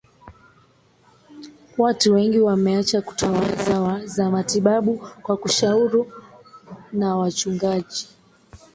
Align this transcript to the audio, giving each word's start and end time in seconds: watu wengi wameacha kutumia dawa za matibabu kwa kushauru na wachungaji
watu 1.77 2.13
wengi 2.13 2.39
wameacha 2.39 3.01
kutumia 3.01 3.55
dawa 3.69 4.05
za 4.05 4.29
matibabu 4.31 4.97
kwa 5.23 5.37
kushauru 5.37 6.11
na 6.93 7.17
wachungaji 7.17 8.07